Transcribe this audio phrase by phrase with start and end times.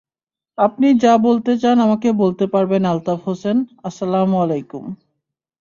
[0.57, 3.57] আপনি যা বলতে চান আমাকে বলতে পারবেন আলতাফ হোসেন,
[3.83, 4.85] আসসালামু আলাইকুম।